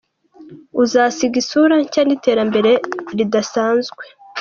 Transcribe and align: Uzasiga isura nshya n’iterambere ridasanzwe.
Uzasiga 0.83 1.35
isura 1.41 1.75
nshya 1.83 2.01
n’iterambere 2.05 2.71
ridasanzwe. 3.17 4.03